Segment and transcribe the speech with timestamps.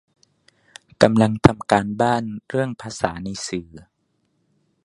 [1.01, 3.69] กำลังทำการบ้าน เรื่องภาษาในสื่อ